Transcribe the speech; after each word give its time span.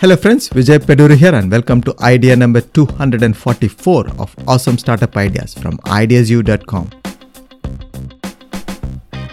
Hello 0.00 0.14
friends, 0.14 0.48
Vijay 0.50 0.78
Peduru 0.78 1.16
here 1.16 1.34
and 1.34 1.50
welcome 1.50 1.80
to 1.80 1.92
idea 2.00 2.36
number 2.36 2.60
244 2.60 4.08
of 4.20 4.32
awesome 4.46 4.78
startup 4.78 5.16
ideas 5.16 5.54
from 5.54 5.76
ideasu.com. 5.78 6.88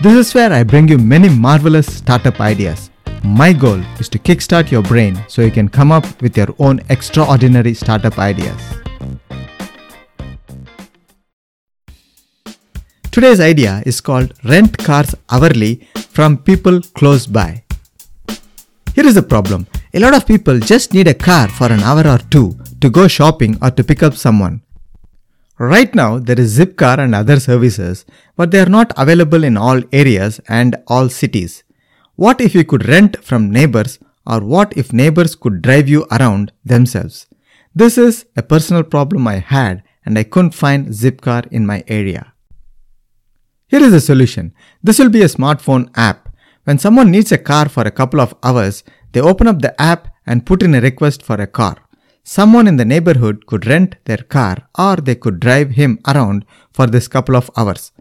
This 0.02 0.16
is 0.22 0.34
where 0.34 0.52
I 0.52 0.64
bring 0.64 0.88
you 0.88 0.98
many 0.98 1.30
marvelous 1.30 1.86
startup 1.98 2.42
ideas. 2.42 2.90
My 3.24 3.54
goal 3.54 3.80
is 4.00 4.10
to 4.10 4.18
kickstart 4.18 4.72
your 4.72 4.82
brain 4.82 5.24
so 5.28 5.44
you 5.44 5.52
can 5.52 5.70
come 5.70 5.92
up 5.92 6.20
with 6.20 6.36
your 6.36 6.48
own 6.58 6.82
extraordinary 6.90 7.76
startup 7.76 8.18
ideas. 8.18 8.60
Today's 13.12 13.40
idea 13.40 13.84
is 13.86 14.02
called 14.02 14.34
Rent 14.44 14.80
Cars 14.80 15.14
Hourly 15.30 15.88
from 16.10 16.40
People 16.40 16.82
Close 16.82 17.28
By. 17.28 17.65
Here 18.96 19.06
is 19.06 19.16
the 19.16 19.24
problem 19.24 19.68
a 19.94 20.00
lot 20.00 20.14
of 20.14 20.26
people 20.26 20.60
just 20.60 20.94
need 20.94 21.08
a 21.08 21.14
car 21.14 21.48
for 21.48 21.68
an 21.72 21.82
hour 21.82 22.06
or 22.06 22.18
two 22.34 22.58
to 22.82 22.90
go 22.90 23.08
shopping 23.08 23.58
or 23.62 23.72
to 23.72 23.84
pick 23.84 24.04
up 24.04 24.14
someone. 24.14 24.62
Right 25.58 25.96
now, 25.96 26.20
there 26.20 26.40
is 26.40 26.58
Zipcar 26.60 26.98
and 27.00 27.16
other 27.16 27.40
services, 27.40 28.06
but 28.36 28.52
they 28.52 28.60
are 28.60 28.74
not 28.78 28.92
available 28.98 29.46
in 29.46 29.56
all 29.56 29.82
areas 29.94 30.42
and 30.50 30.76
all 30.88 31.08
cities. 31.08 31.64
What 32.16 32.42
if 32.42 32.54
you 32.54 32.66
could 32.66 32.90
rent 32.90 33.24
from 33.24 33.52
neighbors, 33.52 34.00
or 34.28 34.42
what 34.42 34.76
if 34.76 34.92
neighbors 34.92 35.36
could 35.36 35.62
drive 35.62 35.88
you 35.88 36.06
around 36.12 36.52
themselves? 36.66 37.28
This 37.74 37.98
is 37.98 38.26
a 38.36 38.44
personal 38.44 38.84
problem 38.84 39.28
I 39.28 39.40
had, 39.40 39.84
and 40.06 40.18
I 40.18 40.24
couldn't 40.24 40.56
find 40.56 40.88
Zipcar 40.88 41.50
in 41.52 41.66
my 41.66 41.86
area. 41.88 42.34
Here 43.68 43.84
is 43.84 43.94
a 43.94 44.02
solution. 44.02 44.54
This 44.84 45.00
will 45.00 45.10
be 45.10 45.22
a 45.22 45.36
smartphone 45.38 45.90
app. 45.96 46.25
When 46.66 46.80
someone 46.80 47.12
needs 47.12 47.32
a 47.32 47.38
car 47.38 47.70
for 47.70 47.84
a 47.84 47.92
couple 47.92 48.20
of 48.20 48.34
hours, 48.44 48.84
they 49.12 49.22
open 49.22 49.48
up 49.48 49.62
the 49.62 49.80
app 49.80 50.08
and 50.26 50.46
put 50.46 50.64
in 50.64 50.74
a 50.74 50.82
request 50.82 51.22
for 51.22 51.36
a 51.36 51.48
car. 51.48 51.78
Someone 52.24 52.68
in 52.68 52.78
the 52.78 52.86
neighborhood 52.86 53.46
could 53.46 53.68
rent 53.68 53.98
their 54.06 54.18
car 54.18 54.68
or 54.78 54.96
they 54.96 55.14
could 55.14 55.40
drive 55.40 55.72
him 55.72 56.00
around 56.08 56.44
for 56.74 56.88
this 56.88 57.08
couple 57.08 57.36
of 57.36 57.52
hours. 57.56 57.92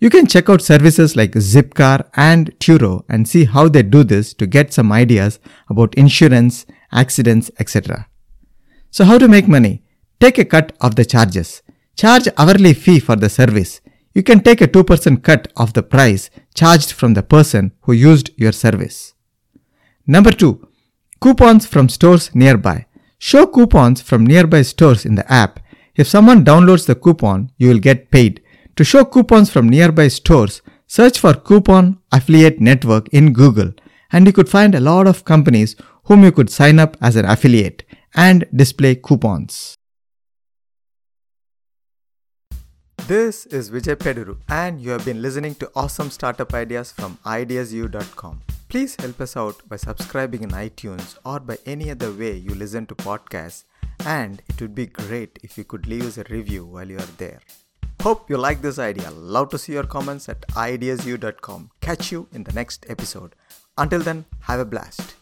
You 0.00 0.10
can 0.10 0.26
check 0.26 0.50
out 0.50 0.60
services 0.60 1.16
like 1.16 1.32
Zipcar 1.32 2.06
and 2.14 2.50
Turo 2.58 3.04
and 3.08 3.26
see 3.26 3.46
how 3.46 3.68
they 3.68 3.82
do 3.82 4.04
this 4.04 4.34
to 4.34 4.46
get 4.46 4.74
some 4.74 4.92
ideas 4.92 5.40
about 5.70 5.94
insurance, 5.94 6.66
accidents, 6.92 7.50
etc. 7.58 8.06
So 8.90 9.04
how 9.04 9.16
to 9.16 9.28
make 9.28 9.48
money? 9.48 9.82
Take 10.20 10.36
a 10.36 10.44
cut 10.44 10.76
of 10.82 10.96
the 10.96 11.06
charges. 11.06 11.62
Charge 11.96 12.28
hourly 12.36 12.74
fee 12.74 13.00
for 13.00 13.16
the 13.16 13.30
service. 13.30 13.80
You 14.12 14.22
can 14.22 14.40
take 14.40 14.60
a 14.60 14.68
2% 14.68 15.22
cut 15.22 15.50
of 15.56 15.72
the 15.72 15.82
price 15.82 16.28
charged 16.54 16.92
from 16.92 17.14
the 17.14 17.22
person 17.22 17.72
who 17.82 17.92
used 17.92 18.30
your 18.36 18.52
service. 18.52 19.14
Number 20.06 20.30
2. 20.30 20.66
Coupons 21.20 21.66
from 21.66 21.88
stores 21.88 22.34
nearby. 22.34 22.86
Show 23.18 23.46
coupons 23.46 24.00
from 24.00 24.26
nearby 24.26 24.62
stores 24.62 25.04
in 25.04 25.14
the 25.14 25.30
app. 25.32 25.60
If 25.96 26.08
someone 26.08 26.44
downloads 26.44 26.86
the 26.86 26.94
coupon, 26.94 27.50
you 27.58 27.68
will 27.68 27.78
get 27.78 28.10
paid. 28.10 28.42
To 28.76 28.84
show 28.84 29.04
coupons 29.04 29.50
from 29.50 29.68
nearby 29.68 30.08
stores, 30.08 30.62
search 30.86 31.18
for 31.18 31.34
Coupon 31.34 31.98
Affiliate 32.12 32.60
Network 32.60 33.08
in 33.08 33.32
Google 33.32 33.72
and 34.14 34.26
you 34.26 34.32
could 34.32 34.48
find 34.48 34.74
a 34.74 34.80
lot 34.80 35.06
of 35.06 35.24
companies 35.24 35.74
whom 36.04 36.22
you 36.22 36.32
could 36.32 36.50
sign 36.50 36.78
up 36.78 36.96
as 37.00 37.16
an 37.16 37.24
affiliate 37.24 37.82
and 38.14 38.46
display 38.54 38.94
coupons. 38.94 39.76
This 43.06 43.44
is 43.44 43.70
Vijay 43.70 43.96
Peduru 43.96 44.38
and 44.48 44.80
you 44.80 44.90
have 44.90 45.04
been 45.04 45.20
listening 45.20 45.54
to 45.56 45.70
awesome 45.76 46.08
startup 46.08 46.54
ideas 46.54 46.90
from 46.90 47.18
ideasu.com. 47.26 48.40
Please 48.70 48.96
help 48.98 49.20
us 49.20 49.36
out 49.36 49.60
by 49.68 49.76
subscribing 49.76 50.42
in 50.42 50.52
iTunes 50.52 51.18
or 51.22 51.38
by 51.38 51.58
any 51.66 51.90
other 51.90 52.10
way 52.10 52.34
you 52.34 52.54
listen 52.54 52.86
to 52.86 52.94
podcasts, 52.94 53.64
and 54.06 54.40
it 54.48 54.58
would 54.58 54.74
be 54.74 54.86
great 54.86 55.38
if 55.42 55.58
you 55.58 55.64
could 55.64 55.86
leave 55.86 56.06
us 56.06 56.16
a 56.16 56.24
review 56.30 56.64
while 56.64 56.88
you 56.88 56.96
are 56.96 57.14
there. 57.18 57.40
Hope 58.00 58.30
you 58.30 58.38
like 58.38 58.62
this 58.62 58.78
idea. 58.78 59.10
Love 59.10 59.50
to 59.50 59.58
see 59.58 59.74
your 59.74 59.84
comments 59.84 60.30
at 60.30 60.40
ideasu.com. 60.52 61.72
Catch 61.82 62.10
you 62.10 62.26
in 62.32 62.44
the 62.44 62.54
next 62.54 62.86
episode. 62.88 63.34
Until 63.76 64.00
then, 64.00 64.24
have 64.40 64.60
a 64.60 64.64
blast. 64.64 65.14